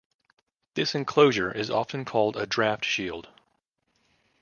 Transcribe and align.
This 0.73 0.95
enclosure 0.95 1.51
is 1.55 1.69
often 1.69 2.05
called 2.05 2.35
a 2.35 2.47
draft 2.47 2.85
shield. 2.85 3.29